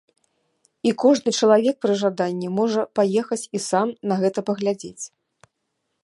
[0.91, 5.03] І кожны чалавек пры жаданні можа паехаць і сам на гэта паглядзець.